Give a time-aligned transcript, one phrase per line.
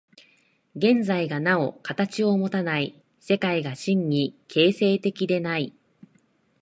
[0.75, 5.75] 現在がなお形をもたない、世界が真に形成的でない。